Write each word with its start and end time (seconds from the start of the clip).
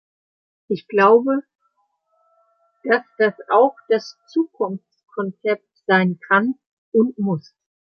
Ich 0.67 0.87
glaube, 0.87 1.43
dass 2.83 3.03
das 3.19 3.35
auch 3.51 3.75
das 3.87 4.17
Zukunftskonzept 4.29 5.69
sein 5.85 6.19
kann 6.27 6.55
und 6.91 7.19
muss. 7.19 7.53